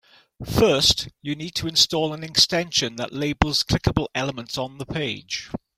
[0.51, 5.51] First, you need to install an extension that labels clickable elements on the page.